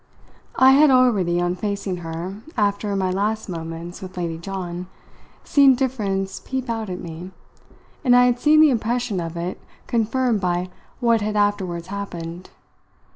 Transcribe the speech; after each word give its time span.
I 0.55 0.71
had 0.71 0.89
already, 0.89 1.39
on 1.39 1.55
facing 1.55 1.97
her, 1.97 2.37
after 2.57 2.95
my 2.95 3.11
last 3.11 3.47
moments 3.47 4.01
with 4.01 4.17
Lady 4.17 4.39
John, 4.39 4.87
seen 5.43 5.75
difference 5.75 6.39
peep 6.43 6.71
out 6.71 6.89
at 6.89 6.97
me, 6.99 7.29
and 8.03 8.15
I 8.15 8.25
had 8.25 8.39
seen 8.39 8.61
the 8.61 8.71
impression 8.71 9.19
of 9.21 9.37
it 9.37 9.61
confirmed 9.85 10.41
by 10.41 10.71
what 11.01 11.21
had 11.21 11.35
afterwards 11.35 11.89
happened. 11.89 12.49